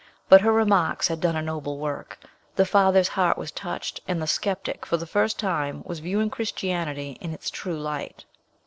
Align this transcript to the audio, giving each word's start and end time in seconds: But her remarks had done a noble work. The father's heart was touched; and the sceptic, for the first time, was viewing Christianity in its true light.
But 0.29 0.41
her 0.41 0.51
remarks 0.51 1.07
had 1.09 1.21
done 1.21 1.35
a 1.35 1.43
noble 1.43 1.77
work. 1.77 2.17
The 2.55 2.65
father's 2.65 3.09
heart 3.09 3.37
was 3.37 3.51
touched; 3.51 4.01
and 4.07 4.19
the 4.19 4.25
sceptic, 4.25 4.83
for 4.83 4.97
the 4.97 5.05
first 5.05 5.37
time, 5.37 5.83
was 5.85 5.99
viewing 5.99 6.31
Christianity 6.31 7.19
in 7.21 7.33
its 7.35 7.51
true 7.51 7.77
light. 7.77 8.25